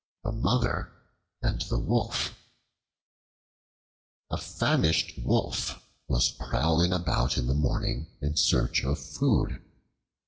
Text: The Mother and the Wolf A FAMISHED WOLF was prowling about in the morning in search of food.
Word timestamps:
The 0.23 0.31
Mother 0.31 0.91
and 1.43 1.61
the 1.61 1.77
Wolf 1.77 2.35
A 4.31 4.37
FAMISHED 4.39 5.19
WOLF 5.19 5.79
was 6.07 6.31
prowling 6.31 6.91
about 6.91 7.37
in 7.37 7.45
the 7.45 7.53
morning 7.53 8.07
in 8.19 8.35
search 8.35 8.83
of 8.83 8.97
food. 8.97 9.61